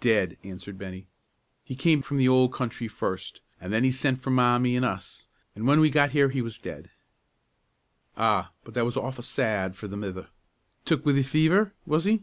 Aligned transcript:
"Dead," 0.00 0.38
answered 0.44 0.78
Bennie. 0.78 1.08
"He 1.64 1.74
came 1.74 2.00
from 2.00 2.16
the 2.16 2.28
old 2.28 2.52
country 2.52 2.86
first, 2.86 3.40
an' 3.60 3.72
then 3.72 3.82
he 3.82 3.90
sent 3.90 4.22
for 4.22 4.30
Mommie 4.30 4.76
an' 4.76 4.84
us, 4.84 5.26
an' 5.56 5.62
w'en 5.62 5.80
we 5.80 5.90
got 5.90 6.12
here 6.12 6.28
he 6.28 6.40
was 6.42 6.60
dead." 6.60 6.92
"Ah, 8.16 8.52
but 8.62 8.74
that 8.74 8.84
was 8.84 8.94
awfu' 8.94 9.24
sad 9.24 9.74
for 9.74 9.88
the 9.88 9.96
mither! 9.96 10.28
Took 10.84 11.04
wi' 11.04 11.10
the 11.10 11.24
fever, 11.24 11.72
was 11.86 12.04
he?" 12.04 12.22